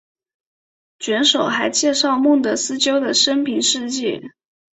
[0.97, 4.31] 卷首还介绍孟德斯鸠的生平事迹。